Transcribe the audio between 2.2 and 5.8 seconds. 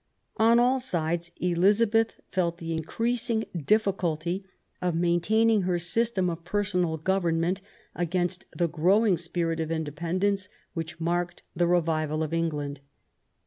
felt the increasing difficulty of maintaining her